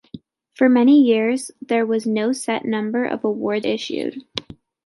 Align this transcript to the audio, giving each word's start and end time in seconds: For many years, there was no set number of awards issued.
For 0.55 0.67
many 0.67 0.99
years, 1.03 1.51
there 1.61 1.85
was 1.85 2.07
no 2.07 2.31
set 2.31 2.65
number 2.65 3.05
of 3.05 3.23
awards 3.23 3.67
issued. 3.67 4.23